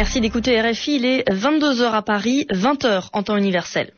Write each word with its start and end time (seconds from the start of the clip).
Merci 0.00 0.22
d'écouter 0.22 0.58
RFI. 0.58 0.96
Il 0.96 1.04
est 1.04 1.30
22h 1.30 1.92
à 1.92 2.00
Paris, 2.00 2.46
20h 2.50 3.10
en 3.12 3.22
temps 3.22 3.36
universel. 3.36 3.92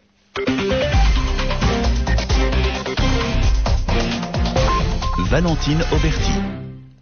Valentine 5.30 5.79
Auberti. 5.93 6.32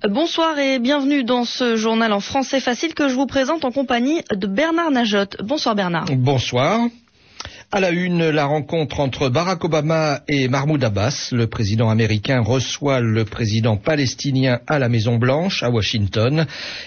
Bonsoir 0.07 0.59
et 0.59 0.79
bienvenue 0.79 1.25
dans 1.25 1.47
ce 1.47 1.77
journal 1.77 2.13
en 2.13 2.21
français 2.21 2.61
facile 2.61 2.93
que 2.93 3.09
je 3.09 3.15
vous 3.15 3.25
présente 3.25 3.65
en 3.65 3.71
compagnie 3.71 4.21
de 4.35 4.47
Bernard 4.47 4.91
Najotte. 4.91 5.39
Bonsoir 5.43 5.75
Bernard. 5.75 6.05
Bonsoir. 6.19 6.81
À 7.73 7.79
la 7.79 7.91
une, 7.91 8.31
la 8.31 8.47
rencontre 8.47 8.99
entre 8.99 9.29
Barack 9.29 9.63
Obama 9.65 10.23
et 10.27 10.49
Mahmoud 10.49 10.83
Abbas. 10.83 11.29
Le 11.31 11.47
président 11.47 11.89
américain 11.89 12.41
reçoit 12.41 12.99
le 12.99 13.25
président 13.25 13.77
palestinien 13.77 14.59
à 14.67 14.81
la 14.81 14.89
Maison 14.89 15.19
Blanche, 15.19 15.63
à 15.63 15.71
Washington. 15.71 16.47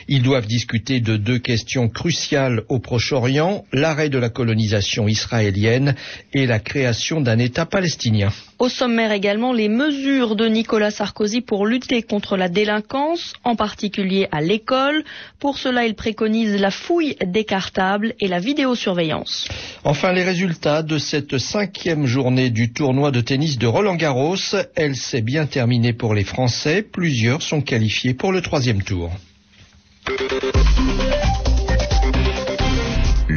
Ils 0.09 0.21
doivent 0.23 0.45
discuter 0.45 0.99
de 0.99 1.15
deux 1.15 1.39
questions 1.39 1.87
cruciales 1.87 2.63
au 2.67 2.79
Proche-Orient, 2.79 3.63
l'arrêt 3.71 4.09
de 4.09 4.17
la 4.17 4.27
colonisation 4.27 5.07
israélienne 5.07 5.95
et 6.33 6.45
la 6.45 6.59
création 6.59 7.21
d'un 7.21 7.39
État 7.39 7.65
palestinien. 7.65 8.33
Au 8.63 8.69
sommaire 8.69 9.11
également 9.11 9.51
les 9.51 9.67
mesures 9.67 10.37
de 10.37 10.47
Nicolas 10.47 10.89
Sarkozy 10.89 11.41
pour 11.41 11.65
lutter 11.65 12.01
contre 12.01 12.37
la 12.37 12.47
délinquance, 12.47 13.33
en 13.43 13.57
particulier 13.57 14.29
à 14.31 14.39
l'école. 14.39 15.03
Pour 15.37 15.57
cela, 15.57 15.85
il 15.85 15.95
préconise 15.95 16.55
la 16.55 16.71
fouille 16.71 17.17
des 17.25 17.43
cartables 17.43 18.13
et 18.21 18.29
la 18.29 18.39
vidéosurveillance. 18.39 19.49
Enfin, 19.83 20.13
les 20.13 20.23
résultats 20.23 20.81
de 20.81 20.97
cette 20.97 21.39
cinquième 21.39 22.05
journée 22.05 22.51
du 22.51 22.71
tournoi 22.71 23.11
de 23.11 23.19
tennis 23.19 23.57
de 23.57 23.67
Roland 23.67 23.95
Garros. 23.95 24.37
Elle 24.75 24.95
s'est 24.95 25.21
bien 25.21 25.45
terminée 25.45 25.91
pour 25.91 26.13
les 26.13 26.23
Français. 26.23 26.83
Plusieurs 26.83 27.41
sont 27.41 27.59
qualifiés 27.59 28.13
pour 28.13 28.31
le 28.31 28.41
troisième 28.41 28.81
tour. 28.81 29.11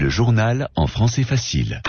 Le 0.07 0.11
journal 0.11 0.69
en 0.77 0.87
français 0.87 1.25
facile. 1.25 1.83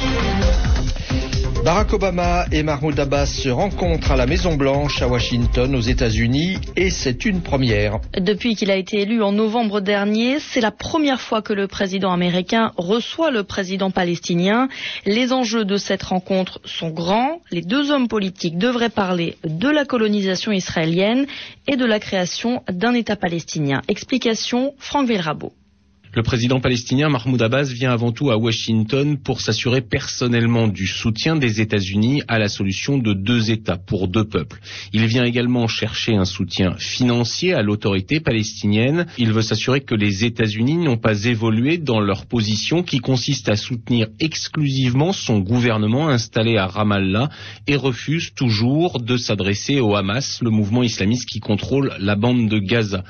Barack 1.63 1.93
Obama 1.93 2.45
et 2.51 2.63
Mahmoud 2.63 2.99
Abbas 2.99 3.27
se 3.27 3.49
rencontrent 3.49 4.11
à 4.11 4.15
la 4.15 4.25
Maison 4.25 4.55
Blanche 4.55 5.03
à 5.03 5.07
Washington 5.07 5.75
aux 5.75 5.81
États-Unis 5.81 6.57
et 6.75 6.89
c'est 6.89 7.25
une 7.25 7.41
première. 7.41 7.99
Depuis 8.19 8.55
qu'il 8.55 8.71
a 8.71 8.75
été 8.75 9.01
élu 9.01 9.21
en 9.21 9.33
novembre 9.33 9.81
dernier, 9.81 10.39
c'est 10.39 10.61
la 10.61 10.71
première 10.71 11.21
fois 11.21 11.43
que 11.43 11.53
le 11.53 11.67
président 11.67 12.11
américain 12.11 12.71
reçoit 12.75 13.29
le 13.29 13.43
président 13.43 13.91
palestinien. 13.91 14.67
Les 15.05 15.31
enjeux 15.31 15.63
de 15.63 15.77
cette 15.77 16.01
rencontre 16.01 16.59
sont 16.65 16.89
grands. 16.89 17.41
Les 17.51 17.61
deux 17.61 17.91
hommes 17.91 18.07
politiques 18.07 18.57
devraient 18.57 18.89
parler 18.89 19.37
de 19.43 19.69
la 19.69 19.85
colonisation 19.85 20.51
israélienne 20.51 21.27
et 21.67 21.75
de 21.75 21.85
la 21.85 21.99
création 21.99 22.63
d'un 22.67 22.95
État 22.95 23.15
palestinien. 23.15 23.83
Explication 23.87 24.73
Franck 24.79 25.07
Villerabeau. 25.07 25.53
Le 26.13 26.23
président 26.23 26.59
palestinien 26.59 27.09
Mahmoud 27.09 27.41
Abbas 27.41 27.69
vient 27.73 27.91
avant 27.91 28.11
tout 28.11 28.31
à 28.31 28.37
Washington 28.37 29.17
pour 29.17 29.41
s'assurer 29.41 29.81
personnellement 29.81 30.67
du 30.67 30.87
soutien 30.87 31.35
des 31.35 31.59
États-Unis 31.59 32.23
à 32.27 32.39
la 32.39 32.47
solution 32.47 32.97
de 32.97 33.13
deux 33.13 33.51
États 33.51 33.77
pour 33.77 34.07
deux 34.07 34.23
peuples. 34.23 34.59
Il 34.93 35.05
vient 35.05 35.25
également 35.25 35.67
chercher 35.67 36.15
un 36.15 36.25
soutien 36.25 36.75
financier 36.77 37.53
à 37.53 37.61
l'autorité 37.61 38.21
palestinienne. 38.21 39.05
Il 39.17 39.33
veut 39.33 39.41
s'assurer 39.41 39.81
que 39.81 39.95
les 39.95 40.23
États-Unis 40.23 40.77
n'ont 40.77 40.97
pas 40.97 41.25
évolué 41.25 41.77
dans 41.77 41.99
leur 41.99 42.25
position 42.25 42.83
qui 42.83 42.99
consiste 42.99 43.49
à 43.49 43.57
soutenir 43.57 44.07
exclusivement 44.19 45.11
son 45.11 45.39
gouvernement 45.39 46.07
installé 46.07 46.57
à 46.57 46.67
Ramallah 46.67 47.29
et 47.67 47.75
refuse 47.75 48.33
toujours 48.33 49.01
de 49.01 49.17
s'adresser 49.17 49.81
au 49.81 49.95
Hamas, 49.95 50.41
le 50.41 50.51
mouvement 50.51 50.83
islamiste 50.83 51.27
qui 51.27 51.41
contrôle 51.41 51.93
la 51.99 52.15
bande 52.15 52.47
de 52.47 52.59
Gaza. 52.59 53.03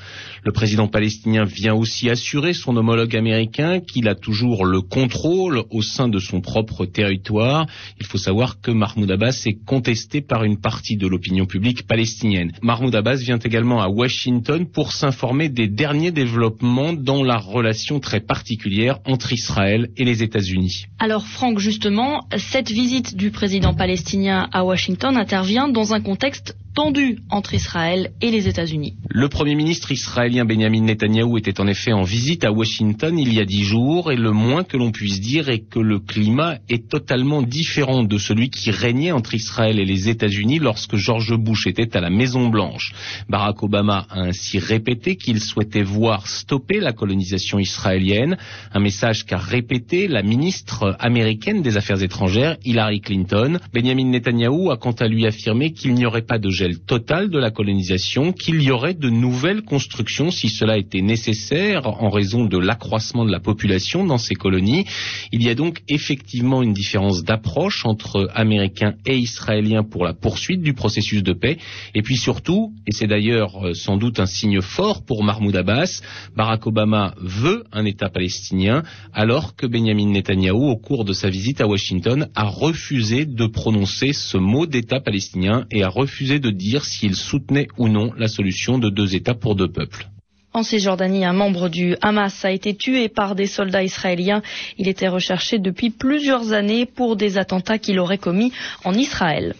Le 0.44 0.52
président 0.52 0.88
palestinien 0.88 1.44
vient 1.44 1.74
aussi 1.74 2.10
assurer 2.10 2.52
son 2.52 2.76
homologue 2.88 3.16
américain 3.16 3.80
qu'il 3.80 4.08
a 4.08 4.14
toujours 4.14 4.64
le 4.64 4.80
contrôle 4.80 5.62
au 5.70 5.82
sein 5.82 6.08
de 6.08 6.18
son 6.18 6.40
propre 6.40 6.86
territoire. 6.86 7.66
Il 8.00 8.06
faut 8.06 8.16
savoir 8.16 8.62
que 8.62 8.70
Mahmoud 8.70 9.10
Abbas 9.10 9.42
est 9.44 9.62
contesté 9.66 10.22
par 10.22 10.42
une 10.42 10.58
partie 10.58 10.96
de 10.96 11.06
l'opinion 11.06 11.44
publique 11.44 11.86
palestinienne. 11.86 12.52
Mahmoud 12.62 12.94
Abbas 12.94 13.16
vient 13.16 13.38
également 13.38 13.82
à 13.82 13.88
Washington 13.88 14.64
pour 14.64 14.92
s'informer 14.92 15.50
des 15.50 15.68
derniers 15.68 16.12
développements 16.12 16.94
dans 16.94 17.22
la 17.22 17.36
relation 17.36 18.00
très 18.00 18.20
particulière 18.20 19.00
entre 19.04 19.34
Israël 19.34 19.90
et 19.98 20.06
les 20.06 20.22
États-Unis. 20.22 20.86
Alors 20.98 21.26
Franck, 21.26 21.58
justement, 21.58 22.26
cette 22.38 22.70
visite 22.70 23.16
du 23.16 23.30
président 23.30 23.74
palestinien 23.74 24.48
à 24.50 24.64
Washington 24.64 25.14
intervient 25.18 25.68
dans 25.68 25.92
un 25.92 26.00
contexte 26.00 26.56
tendu 26.78 27.18
entre 27.28 27.54
Israël 27.54 28.12
et 28.22 28.30
les 28.30 28.46
États-Unis. 28.46 28.94
Le 29.10 29.28
Premier 29.28 29.56
ministre 29.56 29.90
israélien 29.90 30.44
Benjamin 30.44 30.82
Netanyahou 30.82 31.36
était 31.36 31.60
en 31.60 31.66
effet 31.66 31.92
en 31.92 32.04
visite 32.04 32.44
à 32.44 32.52
Washington 32.52 33.18
il 33.18 33.34
y 33.34 33.40
a 33.40 33.44
dix 33.44 33.64
jours 33.64 34.12
et 34.12 34.16
le 34.16 34.30
moins 34.30 34.62
que 34.62 34.76
l'on 34.76 34.92
puisse 34.92 35.20
dire 35.20 35.48
est 35.48 35.68
que 35.68 35.80
le 35.80 35.98
climat 35.98 36.58
est 36.68 36.88
totalement 36.88 37.42
différent 37.42 38.04
de 38.04 38.16
celui 38.16 38.50
qui 38.50 38.70
régnait 38.70 39.10
entre 39.10 39.34
Israël 39.34 39.80
et 39.80 39.84
les 39.84 40.08
États-Unis 40.08 40.60
lorsque 40.60 40.94
George 40.94 41.36
Bush 41.36 41.66
était 41.66 41.96
à 41.96 42.00
la 42.00 42.10
Maison 42.10 42.48
Blanche. 42.48 42.92
Barack 43.28 43.60
Obama 43.64 44.06
a 44.08 44.20
ainsi 44.20 44.60
répété 44.60 45.16
qu'il 45.16 45.40
souhaitait 45.40 45.82
voir 45.82 46.28
stopper 46.28 46.78
la 46.78 46.92
colonisation 46.92 47.58
israélienne, 47.58 48.36
un 48.72 48.78
message 48.80 49.24
qu'a 49.26 49.38
répété 49.38 50.06
la 50.06 50.22
ministre 50.22 50.94
américaine 51.00 51.60
des 51.60 51.76
Affaires 51.76 52.04
étrangères 52.04 52.56
Hillary 52.64 53.00
Clinton. 53.00 53.58
Benjamin 53.74 54.04
Netanyahou 54.04 54.70
a 54.70 54.76
quant 54.76 54.92
à 54.92 55.08
lui 55.08 55.26
affirmé 55.26 55.72
qu'il 55.72 55.94
n'y 55.94 56.06
aurait 56.06 56.22
pas 56.22 56.38
de 56.38 56.50
gel 56.68 56.78
total 56.80 57.30
de 57.30 57.38
la 57.38 57.50
colonisation, 57.50 58.32
qu'il 58.32 58.62
y 58.62 58.70
aurait 58.70 58.94
de 58.94 59.08
nouvelles 59.08 59.62
constructions 59.62 60.30
si 60.30 60.48
cela 60.48 60.78
était 60.78 61.00
nécessaire 61.00 61.86
en 61.86 62.08
raison 62.08 62.44
de 62.44 62.58
l'accroissement 62.58 63.24
de 63.24 63.30
la 63.30 63.40
population 63.40 64.04
dans 64.04 64.18
ces 64.18 64.34
colonies. 64.34 64.84
Il 65.32 65.42
y 65.42 65.48
a 65.48 65.54
donc 65.54 65.82
effectivement 65.88 66.62
une 66.62 66.72
différence 66.72 67.24
d'approche 67.24 67.84
entre 67.84 68.28
Américains 68.34 68.94
et 69.06 69.16
Israéliens 69.16 69.84
pour 69.84 70.04
la 70.04 70.14
poursuite 70.14 70.62
du 70.62 70.74
processus 70.74 71.22
de 71.22 71.32
paix. 71.32 71.58
Et 71.94 72.02
puis 72.02 72.16
surtout, 72.16 72.72
et 72.86 72.92
c'est 72.92 73.06
d'ailleurs 73.06 73.66
euh, 73.66 73.74
sans 73.74 73.96
doute 73.96 74.20
un 74.20 74.26
signe 74.26 74.60
fort 74.60 75.04
pour 75.04 75.22
Mahmoud 75.22 75.56
Abbas, 75.56 76.02
Barack 76.36 76.66
Obama 76.66 77.14
veut 77.20 77.64
un 77.72 77.84
État 77.84 78.08
palestinien, 78.08 78.82
alors 79.12 79.56
que 79.56 79.66
Benjamin 79.66 80.10
Netanyahou, 80.10 80.68
au 80.68 80.76
cours 80.76 81.04
de 81.04 81.12
sa 81.12 81.30
visite 81.30 81.60
à 81.60 81.66
Washington, 81.66 82.28
a 82.34 82.44
refusé 82.44 83.26
de 83.26 83.46
prononcer 83.46 84.12
ce 84.12 84.36
mot 84.36 84.66
d'État 84.66 85.00
palestinien 85.00 85.66
et 85.70 85.82
a 85.82 85.88
refusé 85.88 86.38
de 86.38 86.50
dire 86.58 86.84
s'il 86.84 87.14
soutenait 87.16 87.68
ou 87.78 87.88
non 87.88 88.12
la 88.18 88.28
solution 88.28 88.78
de 88.78 88.90
deux 88.90 89.14
États 89.14 89.34
pour 89.34 89.54
deux 89.54 89.70
peuples. 89.72 90.06
En 90.54 90.62
Cisjordanie, 90.62 91.24
un 91.24 91.34
membre 91.34 91.68
du 91.68 91.94
Hamas 92.00 92.44
a 92.44 92.50
été 92.50 92.74
tué 92.74 93.08
par 93.08 93.34
des 93.34 93.46
soldats 93.46 93.82
israéliens. 93.82 94.42
Il 94.78 94.88
était 94.88 95.06
recherché 95.08 95.58
depuis 95.58 95.90
plusieurs 95.90 96.52
années 96.52 96.86
pour 96.86 97.16
des 97.16 97.38
attentats 97.38 97.78
qu'il 97.78 97.98
aurait 97.98 98.18
commis 98.18 98.52
en 98.84 98.94
Israël. 98.94 99.54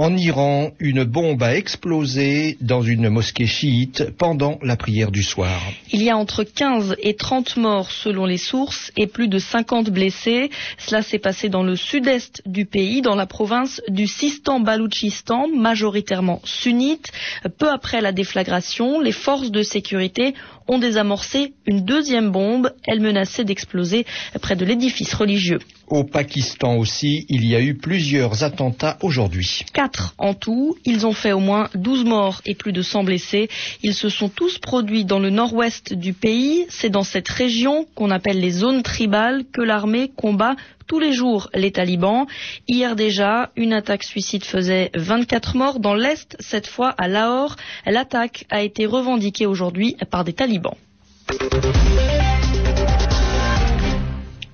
En 0.00 0.16
Iran, 0.16 0.70
une 0.78 1.02
bombe 1.02 1.42
a 1.42 1.56
explosé 1.56 2.56
dans 2.60 2.82
une 2.82 3.08
mosquée 3.08 3.46
chiite 3.48 4.12
pendant 4.16 4.60
la 4.62 4.76
prière 4.76 5.10
du 5.10 5.24
soir. 5.24 5.60
Il 5.90 6.04
y 6.04 6.08
a 6.08 6.16
entre 6.16 6.44
15 6.44 6.94
et 7.02 7.16
30 7.16 7.56
morts 7.56 7.90
selon 7.90 8.24
les 8.24 8.36
sources 8.36 8.92
et 8.96 9.08
plus 9.08 9.26
de 9.26 9.40
50 9.40 9.90
blessés. 9.90 10.50
Cela 10.78 11.02
s'est 11.02 11.18
passé 11.18 11.48
dans 11.48 11.64
le 11.64 11.74
sud-est 11.74 12.42
du 12.46 12.64
pays, 12.64 13.02
dans 13.02 13.16
la 13.16 13.26
province 13.26 13.82
du 13.88 14.06
Sistan-Baloutchistan, 14.06 15.48
majoritairement 15.48 16.40
sunnite. 16.44 17.10
Peu 17.58 17.68
après 17.68 18.00
la 18.00 18.12
déflagration, 18.12 19.00
les 19.00 19.10
forces 19.10 19.50
de 19.50 19.64
sécurité 19.64 20.32
ont 20.68 20.78
désamorcé 20.78 21.54
une 21.66 21.84
deuxième 21.84 22.30
bombe. 22.30 22.72
Elle 22.86 23.00
menaçait 23.00 23.44
d'exploser 23.44 24.06
près 24.40 24.54
de 24.54 24.64
l'édifice 24.64 25.12
religieux. 25.14 25.58
Au 25.88 26.04
Pakistan 26.04 26.76
aussi, 26.76 27.24
il 27.30 27.46
y 27.46 27.56
a 27.56 27.60
eu 27.62 27.74
plusieurs 27.74 28.44
attentats 28.44 28.98
aujourd'hui. 29.00 29.62
Quatre 29.72 29.87
en 30.18 30.34
tout. 30.34 30.76
Ils 30.84 31.06
ont 31.06 31.12
fait 31.12 31.32
au 31.32 31.40
moins 31.40 31.68
12 31.74 32.04
morts 32.04 32.40
et 32.44 32.54
plus 32.54 32.72
de 32.72 32.82
100 32.82 33.04
blessés. 33.04 33.48
Ils 33.82 33.94
se 33.94 34.08
sont 34.08 34.28
tous 34.28 34.58
produits 34.58 35.04
dans 35.04 35.18
le 35.18 35.30
nord-ouest 35.30 35.94
du 35.94 36.12
pays. 36.12 36.66
C'est 36.68 36.90
dans 36.90 37.02
cette 37.02 37.28
région 37.28 37.86
qu'on 37.94 38.10
appelle 38.10 38.40
les 38.40 38.50
zones 38.50 38.82
tribales 38.82 39.44
que 39.52 39.62
l'armée 39.62 40.10
combat 40.14 40.56
tous 40.86 40.98
les 40.98 41.12
jours 41.12 41.50
les 41.54 41.70
talibans. 41.70 42.26
Hier 42.66 42.96
déjà, 42.96 43.50
une 43.56 43.72
attaque 43.72 44.02
suicide 44.02 44.44
faisait 44.44 44.90
24 44.94 45.56
morts 45.56 45.80
dans 45.80 45.94
l'Est, 45.94 46.36
cette 46.40 46.66
fois 46.66 46.88
à 46.88 47.06
Lahore. 47.06 47.56
L'attaque 47.86 48.46
a 48.50 48.62
été 48.62 48.86
revendiquée 48.86 49.46
aujourd'hui 49.46 49.96
par 50.10 50.24
des 50.24 50.32
talibans. 50.32 50.76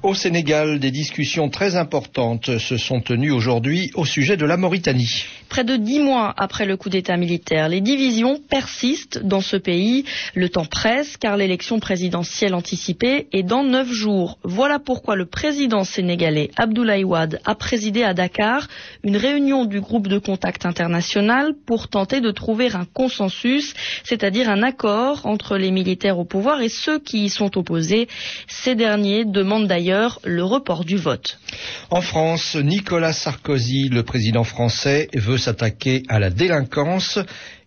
Au 0.05 0.13
Sénégal, 0.13 0.81
des 0.81 0.91
discussions 0.91 1.49
très 1.49 1.77
importantes 1.77 2.59
se 2.59 2.77
sont 2.77 3.01
tenues 3.01 3.31
aujourd'hui 3.31 3.91
au 3.95 4.05
sujet 4.05 4.37
de 4.37 4.45
la 4.45 4.59
Mauritanie. 4.59 5.25
Près 5.49 5.65
de 5.65 5.77
dix 5.77 6.01
mois 6.01 6.33
après 6.37 6.67
le 6.67 6.77
coup 6.77 6.89
d'État 6.89 7.17
militaire, 7.17 7.69
les 7.69 7.81
divisions 7.81 8.41
persistent 8.49 9.21
dans 9.23 9.41
ce 9.41 9.57
pays. 9.57 10.05
Le 10.35 10.49
temps 10.49 10.65
presse 10.65 11.17
car 11.17 11.37
l'élection 11.37 11.79
présidentielle 11.81 12.55
anticipée 12.55 13.29
est 13.33 13.43
dans 13.43 13.63
neuf 13.65 13.91
jours. 13.93 14.39
Voilà 14.43 14.79
pourquoi 14.79 15.17
le 15.17 15.27
président 15.27 15.85
sénégalais 15.85 16.51
Abdoulaye 16.57 17.05
Wade 17.05 17.41
a 17.45 17.55
présidé 17.55 18.03
à 18.03 18.15
Dakar 18.15 18.67
une 19.03 19.17
réunion 19.17 19.65
du 19.65 19.81
groupe 19.81 20.09
de 20.09 20.19
contact 20.19 20.67
international 20.67 21.55
pour 21.67 21.89
tenter 21.89 22.21
de 22.21 22.31
trouver 22.31 22.75
un 22.75 22.85
consensus, 22.85 23.75
c'est-à-dire 24.05 24.49
un 24.49 24.63
accord 24.63 25.27
entre 25.27 25.57
les 25.57 25.71
militaires 25.71 26.19
au 26.19 26.25
pouvoir 26.25 26.61
et 26.61 26.69
ceux 26.69 26.99
qui 26.99 27.25
y 27.25 27.29
sont 27.29 27.57
opposés. 27.59 28.09
Ces 28.49 28.75
derniers 28.75 29.25
demandent 29.25 29.69
d'ailleurs 29.69 30.21
le 30.25 30.43
report 30.45 30.85
du 30.85 30.97
vote. 30.97 31.39
En 31.91 32.01
France, 32.01 32.57
Nicolas 32.57 33.13
Sarkozy, 33.13 33.89
le 33.89 34.03
président 34.03 34.45
français, 34.45 35.09
veut 35.15 35.34
s'attaquer 35.37 36.03
à 36.09 36.19
la 36.19 36.31
délinquance 36.31 37.19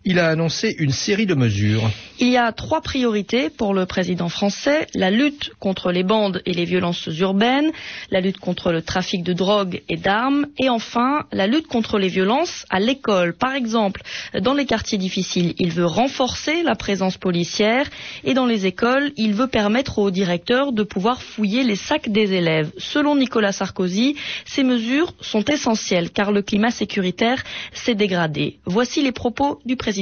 il 0.08 0.18
a 0.18 0.28
annoncé 0.28 0.74
une 0.78 0.90
série 0.90 1.26
de 1.26 1.34
mesures. 1.34 1.90
Il 2.18 2.28
y 2.28 2.38
a 2.38 2.50
trois 2.52 2.80
priorités 2.80 3.50
pour 3.50 3.74
le 3.74 3.84
président 3.84 4.30
français. 4.30 4.86
La 4.94 5.10
lutte 5.10 5.52
contre 5.60 5.92
les 5.92 6.02
bandes 6.02 6.40
et 6.46 6.54
les 6.54 6.64
violences 6.64 7.10
urbaines, 7.20 7.70
la 8.10 8.20
lutte 8.20 8.38
contre 8.38 8.72
le 8.72 8.80
trafic 8.80 9.22
de 9.22 9.34
drogue 9.34 9.82
et 9.90 9.98
d'armes, 9.98 10.46
et 10.58 10.70
enfin 10.70 11.26
la 11.30 11.46
lutte 11.46 11.66
contre 11.66 11.98
les 11.98 12.08
violences 12.08 12.64
à 12.70 12.80
l'école. 12.80 13.36
Par 13.36 13.54
exemple, 13.54 14.00
dans 14.40 14.54
les 14.54 14.64
quartiers 14.64 14.96
difficiles, 14.96 15.54
il 15.58 15.72
veut 15.72 15.84
renforcer 15.84 16.62
la 16.62 16.74
présence 16.74 17.18
policière 17.18 17.86
et 18.24 18.32
dans 18.32 18.46
les 18.46 18.64
écoles, 18.64 19.12
il 19.18 19.34
veut 19.34 19.46
permettre 19.46 19.98
aux 19.98 20.10
directeurs 20.10 20.72
de 20.72 20.84
pouvoir 20.84 21.22
fouiller 21.22 21.64
les 21.64 21.76
sacs 21.76 22.08
des 22.08 22.32
élèves. 22.32 22.72
Selon 22.78 23.14
Nicolas 23.14 23.52
Sarkozy, 23.52 24.16
ces 24.46 24.64
mesures 24.64 25.12
sont 25.20 25.44
essentielles 25.44 26.10
car 26.10 26.32
le 26.32 26.40
climat 26.40 26.70
sécuritaire 26.70 27.44
s'est 27.74 27.94
dégradé. 27.94 28.58
Voici 28.64 29.02
les 29.02 29.12
propos 29.12 29.60
du 29.66 29.76
président 29.76 29.97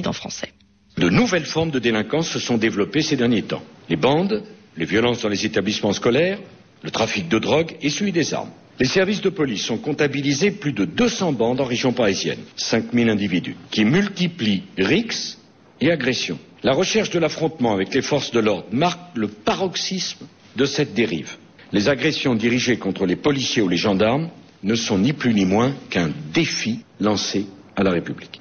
De 0.96 1.08
nouvelles 1.10 1.44
formes 1.44 1.70
de 1.70 1.78
délinquance 1.78 2.28
se 2.28 2.38
sont 2.38 2.56
développées 2.56 3.02
ces 3.02 3.16
derniers 3.16 3.42
temps. 3.42 3.62
Les 3.88 3.96
bandes, 3.96 4.42
les 4.76 4.84
violences 4.84 5.22
dans 5.22 5.28
les 5.28 5.44
établissements 5.46 5.92
scolaires, 5.92 6.38
le 6.82 6.90
trafic 6.90 7.28
de 7.28 7.38
drogue 7.38 7.76
et 7.82 7.90
celui 7.90 8.12
des 8.12 8.34
armes. 8.34 8.50
Les 8.78 8.86
services 8.86 9.22
de 9.22 9.30
police 9.30 9.70
ont 9.70 9.78
comptabilisé 9.78 10.50
plus 10.50 10.72
de 10.72 10.84
200 10.84 11.32
bandes 11.32 11.60
en 11.60 11.64
région 11.64 11.92
parisienne, 11.92 12.38
5000 12.56 13.08
individus, 13.08 13.56
qui 13.70 13.84
multiplient 13.84 14.64
rixes 14.76 15.38
et 15.80 15.90
agressions. 15.90 16.38
La 16.62 16.72
recherche 16.74 17.10
de 17.10 17.18
l'affrontement 17.18 17.72
avec 17.72 17.94
les 17.94 18.02
forces 18.02 18.32
de 18.32 18.40
l'ordre 18.40 18.66
marque 18.72 19.16
le 19.16 19.28
paroxysme 19.28 20.26
de 20.56 20.64
cette 20.66 20.94
dérive. 20.94 21.36
Les 21.72 21.88
agressions 21.88 22.34
dirigées 22.34 22.76
contre 22.76 23.06
les 23.06 23.16
policiers 23.16 23.62
ou 23.62 23.68
les 23.68 23.76
gendarmes 23.76 24.28
ne 24.62 24.74
sont 24.74 24.98
ni 24.98 25.12
plus 25.12 25.32
ni 25.34 25.44
moins 25.44 25.74
qu'un 25.90 26.10
défi 26.32 26.80
lancé 27.00 27.46
à 27.76 27.82
la 27.82 27.90
République. 27.90 28.40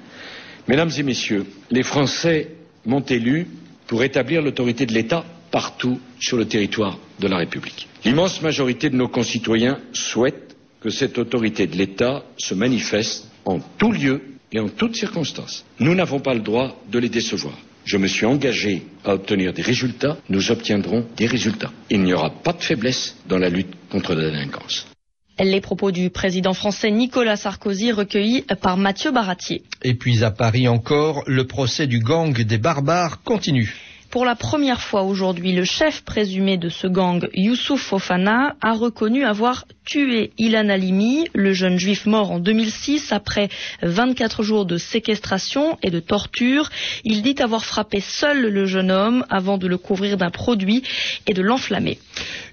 Mesdames 0.68 0.92
et 0.98 1.04
Messieurs, 1.04 1.46
les 1.70 1.84
Français 1.84 2.50
m'ont 2.86 3.02
élu 3.06 3.48
pour 3.88 4.04
établir 4.04 4.42
l'autorité 4.42 4.86
de 4.86 4.94
l'État 4.94 5.24
partout 5.52 6.00
sur 6.20 6.38
le 6.38 6.46
territoire 6.46 6.98
de 7.20 7.28
la 7.28 7.38
République. 7.38 7.88
L'immense 8.04 8.42
majorité 8.42 8.90
de 8.90 8.96
nos 8.96 9.08
concitoyens 9.08 9.80
souhaitent 9.94 10.56
que 10.82 10.90
cette 10.90 11.18
autorité 11.18 11.68
de 11.68 11.76
l'État 11.76 12.24
se 12.38 12.54
manifeste 12.56 13.30
en 13.46 13.60
tout 13.78 13.92
lieu 13.92 14.22
et 14.52 14.60
en 14.60 14.68
toutes 14.70 14.96
circonstances. 14.96 15.66
Nous 15.80 15.94
n'avons 15.96 16.20
pas 16.20 16.34
le 16.34 16.40
droit 16.42 16.76
de 16.92 17.00
les 17.00 17.10
décevoir. 17.10 17.58
Je 17.86 17.98
me 17.98 18.08
suis 18.08 18.26
engagé 18.26 18.84
à 19.04 19.14
obtenir 19.14 19.54
des 19.54 19.62
résultats, 19.62 20.18
nous 20.30 20.50
obtiendrons 20.52 21.06
des 21.16 21.28
résultats. 21.28 21.72
Il 21.92 22.02
n'y 22.02 22.14
aura 22.14 22.32
pas 22.32 22.54
de 22.54 22.64
faiblesse 22.64 23.16
dans 23.30 23.38
la 23.38 23.50
lutte 23.50 23.74
contre 23.92 24.16
la 24.16 24.32
délinquance. 24.32 24.88
Les 25.38 25.60
propos 25.60 25.92
du 25.92 26.10
président 26.10 26.54
français 26.54 26.92
Nicolas 26.92 27.36
Sarkozy 27.36 27.92
recueillis 27.92 28.44
par 28.62 28.78
Mathieu 28.78 29.12
Baratier. 29.12 29.64
Et 29.84 29.94
puis 29.94 30.24
à 30.24 30.32
Paris 30.32 30.70
encore, 30.70 31.24
le 31.28 31.46
procès 31.46 31.88
du 31.88 32.00
gang 32.00 32.34
des 32.34 32.58
barbares 32.58 33.22
continue. 33.22 33.85
Pour 34.16 34.24
la 34.24 34.36
première 34.36 34.80
fois 34.80 35.04
aujourd'hui, 35.04 35.52
le 35.52 35.66
chef 35.66 36.06
présumé 36.06 36.56
de 36.58 36.70
ce 36.70 36.88
gang, 36.88 37.28
Youssouf 37.34 37.82
Fofana, 37.82 38.56
a 38.62 38.72
reconnu 38.72 39.26
avoir 39.26 39.66
tué 39.84 40.32
Ilan 40.38 40.70
Halimi, 40.70 41.28
le 41.34 41.52
jeune 41.52 41.78
juif 41.78 42.06
mort 42.06 42.32
en 42.32 42.40
2006 42.40 43.12
après 43.12 43.50
24 43.82 44.42
jours 44.42 44.66
de 44.66 44.78
séquestration 44.78 45.78
et 45.84 45.92
de 45.92 46.00
torture. 46.00 46.70
Il 47.04 47.24
dit 47.24 47.36
avoir 47.40 47.66
frappé 47.66 48.00
seul 48.00 48.48
le 48.48 48.66
jeune 48.66 48.90
homme 48.90 49.26
avant 49.30 49.58
de 49.58 49.68
le 49.68 49.78
couvrir 49.78 50.16
d'un 50.16 50.32
produit 50.32 50.84
et 51.28 51.34
de 51.34 51.42
l'enflammer. 51.42 52.00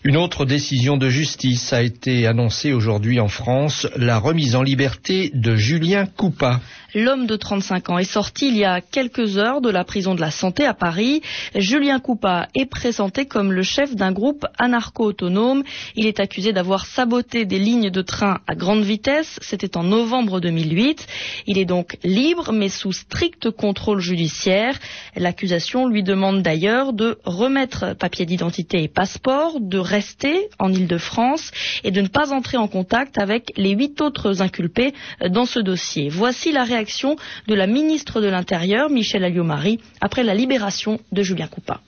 Une 0.03 0.17
autre 0.17 0.45
décision 0.45 0.97
de 0.97 1.09
justice 1.09 1.73
a 1.73 1.83
été 1.83 2.27
annoncée 2.27 2.73
aujourd'hui 2.73 3.21
en 3.21 3.29
France, 3.29 3.87
la 3.97 4.19
remise 4.19 4.57
en 4.57 4.65
liberté 4.65 5.31
de 5.33 5.55
Julien 5.55 6.07
Coupa. 6.07 6.61
L'homme 6.95 7.27
de 7.27 7.37
35 7.37 7.89
ans 7.89 7.99
est 7.99 8.05
sorti 8.05 8.49
il 8.49 8.57
y 8.59 8.67
a 8.67 8.83
quelques 8.83 9.39
heures 9.39 9.63
de 9.63 9.71
la 9.71 9.83
prison 9.83 10.15
de 10.15 10.21
la 10.21 10.31
Santé 10.31 10.67
à 10.67 10.75
Paris. 10.75 11.23
Julien 11.55 11.99
Coupa 12.01 12.49
est 12.55 12.67
présenté 12.67 13.25
comme 13.25 13.51
le 13.51 13.63
chef 13.63 13.97
d'un 13.97 14.13
groupe 14.13 14.45
anarcho-autonome. 14.59 15.63
Il 15.97 16.07
est 16.07 16.21
accusé 16.21 16.53
d'avoir 16.53 16.85
saboté 16.85 17.47
des 17.47 17.59
lignes 17.59 17.89
de 17.89 18.03
train 18.03 18.41
à 18.47 18.55
grande 18.55 18.83
vitesse. 18.83 19.39
C'était 19.41 19.79
en 19.79 19.85
novembre 19.85 20.39
2008. 20.41 21.07
Il 21.47 21.57
est 21.57 21.65
donc 21.65 21.97
libre 22.05 22.53
mais 22.53 22.69
sous 22.69 22.93
strict 22.93 23.51
contrôle 23.51 24.01
judiciaire. 24.01 24.79
L'accusation 25.17 25.87
lui 25.89 26.03
demande 26.03 26.43
d'ailleurs 26.43 26.93
de 26.93 27.19
remettre 27.25 27.95
papier 27.95 28.27
d'identité 28.27 28.83
et 28.83 28.89
passeport, 28.89 29.61
de 29.61 29.79
rester 29.79 30.51
en 30.59 30.71
Ile-de-France 30.71 31.53
et 31.85 31.91
de 31.91 32.03
ne 32.03 32.09
pas 32.09 32.35
entrer 32.35 32.59
en 32.59 32.69
contact 32.69 33.17
avec 33.17 33.51
les 33.57 33.71
huit 33.71 34.03
autres 34.03 34.43
inculpés 34.43 34.93
dans 35.31 35.47
ce 35.47 35.59
dossier. 35.59 36.11
Voici 36.11 36.53
la 36.53 36.65
réaction 36.65 36.82
de 37.47 37.55
la 37.55 37.67
ministre 37.67 38.21
de 38.21 38.29
l'Intérieur, 38.29 38.91
Michel 38.91 39.25
Alliot-Marie, 39.25 39.81
après 40.01 40.23
la 40.23 40.35
libération 40.35 41.01
de 41.13 41.23
Julien 41.23 41.47
Coupa. 41.47 41.81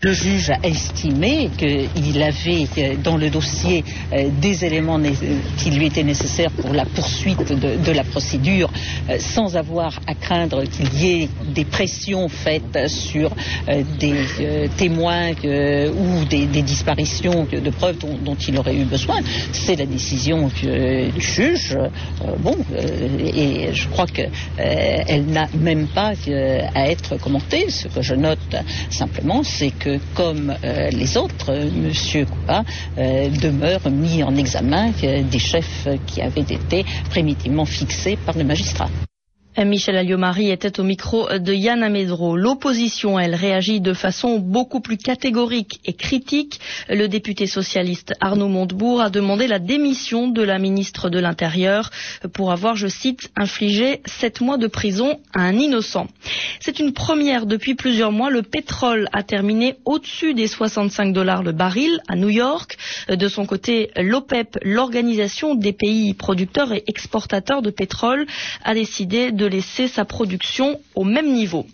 Le 0.00 0.12
juge 0.12 0.50
a 0.50 0.58
estimé 0.62 1.50
qu'il 1.58 2.22
avait 2.22 2.68
euh, 2.78 2.94
dans 3.02 3.16
le 3.16 3.30
dossier 3.30 3.84
euh, 4.12 4.28
des 4.40 4.64
éléments 4.64 5.00
qui 5.56 5.72
lui 5.72 5.86
étaient 5.86 6.04
nécessaires 6.04 6.52
pour 6.52 6.72
la 6.72 6.84
poursuite 6.84 7.52
de, 7.52 7.90
la 7.90 8.04
procédure 8.04 8.70
euh, 9.10 9.18
sans 9.18 9.56
avoir 9.56 9.98
à 10.06 10.14
craindre 10.14 10.62
qu'il 10.62 10.94
y 10.94 11.22
ait 11.24 11.28
des 11.52 11.64
pressions 11.64 12.28
faites 12.28 12.86
sur 12.86 13.30
des 13.98 14.68
témoins 14.76 15.30
ou 15.32 16.24
des, 16.26 16.46
disparitions 16.62 17.48
de 17.50 17.70
preuves 17.70 17.96
dont, 17.98 18.36
il 18.36 18.56
aurait 18.56 18.76
eu 18.76 18.84
besoin. 18.84 19.16
C'est 19.52 19.74
la 19.74 19.86
décision 19.86 20.48
du 20.48 21.20
juge. 21.20 21.76
bon, 22.38 22.56
et 23.34 23.70
je 23.72 23.88
crois 23.88 24.06
qu'elle 24.06 25.24
n'a 25.26 25.48
même 25.58 25.86
pas 25.88 26.12
à 26.74 26.88
être 26.88 27.16
commentée. 27.18 27.70
Ce 27.70 27.88
que 27.88 28.02
je 28.02 28.14
note 28.14 28.56
simplement, 28.90 29.42
c'est 29.42 29.70
que 29.70 29.87
comme 30.14 30.54
euh, 30.64 30.90
les 30.90 31.16
autres, 31.16 31.52
M. 31.52 32.26
Coupa 32.26 32.64
euh, 32.98 33.28
demeure 33.30 33.90
mis 33.90 34.22
en 34.22 34.36
examen 34.36 34.90
euh, 35.02 35.22
des 35.22 35.38
chefs 35.38 35.88
qui 36.06 36.20
avaient 36.20 36.40
été 36.40 36.84
primitivement 37.10 37.64
fixés 37.64 38.18
par 38.24 38.36
le 38.36 38.44
magistrat. 38.44 38.88
Michel 39.64 39.96
Alliot-Marie 39.96 40.50
était 40.50 40.78
au 40.78 40.84
micro 40.84 41.28
de 41.36 41.52
Yann 41.52 41.82
Amedro. 41.82 42.36
L'opposition, 42.36 43.18
elle, 43.18 43.34
réagit 43.34 43.80
de 43.80 43.92
façon 43.92 44.38
beaucoup 44.38 44.80
plus 44.80 44.96
catégorique 44.96 45.80
et 45.84 45.94
critique. 45.94 46.60
Le 46.88 47.08
député 47.08 47.46
socialiste 47.46 48.14
Arnaud 48.20 48.48
Montebourg 48.48 49.00
a 49.00 49.10
demandé 49.10 49.48
la 49.48 49.58
démission 49.58 50.28
de 50.28 50.42
la 50.42 50.58
ministre 50.58 51.10
de 51.10 51.18
l'Intérieur 51.18 51.90
pour 52.32 52.52
avoir, 52.52 52.76
je 52.76 52.86
cite, 52.86 53.30
infligé 53.36 54.00
sept 54.06 54.40
mois 54.40 54.58
de 54.58 54.68
prison 54.68 55.18
à 55.34 55.40
un 55.42 55.54
innocent. 55.54 56.06
C'est 56.60 56.78
une 56.78 56.92
première 56.92 57.46
depuis 57.46 57.74
plusieurs 57.74 58.12
mois. 58.12 58.30
Le 58.30 58.42
pétrole 58.42 59.08
a 59.12 59.24
terminé 59.24 59.74
au-dessus 59.84 60.34
des 60.34 60.46
65 60.46 61.12
dollars 61.12 61.42
le 61.42 61.52
baril 61.52 61.98
à 62.08 62.14
New 62.14 62.28
York. 62.28 62.76
De 63.08 63.28
son 63.28 63.44
côté, 63.44 63.90
l'OPEP, 63.96 64.58
l'organisation 64.62 65.56
des 65.56 65.72
pays 65.72 66.14
producteurs 66.14 66.72
et 66.72 66.84
exportateurs 66.86 67.62
de 67.62 67.70
pétrole, 67.70 68.26
a 68.64 68.74
décidé 68.74 69.32
de 69.32 69.47
laisser 69.48 69.88
sa 69.88 70.04
production 70.04 70.80
au 70.94 71.04
même 71.04 71.32
niveau. 71.32 71.66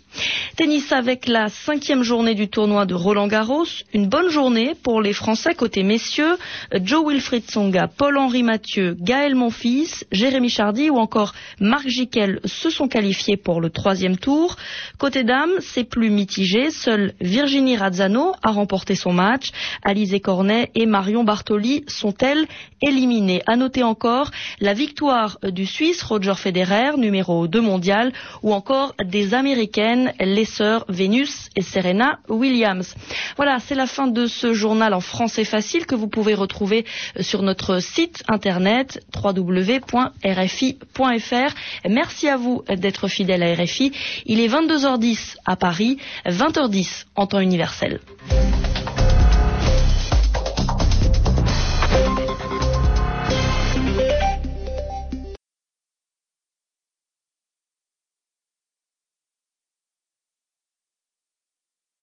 Tennis 0.55 0.91
avec 0.91 1.27
la 1.27 1.49
cinquième 1.49 2.03
journée 2.03 2.33
du 2.33 2.47
tournoi 2.47 2.85
de 2.85 2.93
Roland 2.93 3.27
Garros. 3.27 3.65
Une 3.93 4.07
bonne 4.07 4.29
journée 4.29 4.73
pour 4.83 5.01
les 5.01 5.13
Français 5.13 5.53
côté 5.53 5.83
messieurs. 5.83 6.37
Joe 6.83 7.05
Wilfried 7.07 7.49
Songa, 7.49 7.87
Paul-Henri 7.87 8.43
Mathieu, 8.43 8.95
Gaël 8.99 9.35
Monfils, 9.35 10.05
Jérémy 10.11 10.49
Chardy 10.49 10.89
ou 10.89 10.97
encore 10.97 11.33
Marc 11.59 11.87
Jiquel 11.87 12.39
se 12.45 12.69
sont 12.69 12.87
qualifiés 12.87 13.37
pour 13.37 13.59
le 13.59 13.69
troisième 13.69 14.17
tour. 14.17 14.55
Côté 14.97 15.23
dames, 15.23 15.51
c'est 15.59 15.83
plus 15.83 16.09
mitigé. 16.09 16.71
Seule 16.71 17.13
Virginie 17.19 17.75
Razzano 17.75 18.33
a 18.41 18.51
remporté 18.51 18.95
son 18.95 19.13
match. 19.13 19.49
Alizé 19.83 20.19
Cornet 20.19 20.71
et 20.75 20.85
Marion 20.85 21.23
Bartoli 21.23 21.83
sont-elles 21.87 22.45
éliminées. 22.81 23.41
À 23.47 23.55
noter 23.57 23.83
encore 23.83 24.31
la 24.61 24.73
victoire 24.73 25.37
du 25.43 25.65
Suisse 25.65 26.01
Roger 26.03 26.35
Federer, 26.35 26.97
numéro 26.97 27.47
2 27.47 27.61
mondial, 27.61 28.13
ou 28.43 28.53
encore 28.53 28.93
des 29.03 29.33
les 30.19 30.45
sœurs 30.45 30.85
Vénus 30.89 31.49
et 31.55 31.61
Serena 31.61 32.19
Williams. 32.29 32.95
Voilà, 33.37 33.59
c'est 33.59 33.75
la 33.75 33.87
fin 33.87 34.07
de 34.07 34.25
ce 34.25 34.53
journal 34.53 34.93
en 34.93 35.01
français 35.01 35.43
facile 35.45 35.85
que 35.85 35.95
vous 35.95 36.07
pouvez 36.07 36.33
retrouver 36.33 36.85
sur 37.19 37.41
notre 37.41 37.79
site 37.79 38.23
internet 38.27 39.03
www.rfi.fr. 39.15 39.95
Merci 41.89 42.27
à 42.27 42.37
vous 42.37 42.63
d'être 42.69 43.07
fidèle 43.07 43.43
à 43.43 43.53
RFI. 43.53 43.91
Il 44.25 44.39
est 44.39 44.47
22h10 44.47 45.35
à 45.45 45.55
Paris, 45.55 45.97
20h10 46.25 47.05
en 47.15 47.27
temps 47.27 47.39
universel. 47.39 47.99